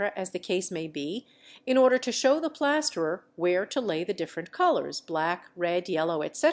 as 0.15 0.31
the 0.31 0.39
case 0.39 0.71
may 0.71 0.87
be, 0.87 1.27
in 1.67 1.77
order 1.77 1.99
to 1.99 2.11
show 2.11 2.39
the 2.39 2.49
plasterer 2.49 3.23
where 3.35 3.67
to 3.67 3.79
lay 3.79 4.03
the 4.03 4.15
different 4.15 4.51
colours 4.51 4.99
Black, 4.99 5.45
Red, 5.55 5.87
Yellow, 5.87 6.23
etc. 6.23 6.39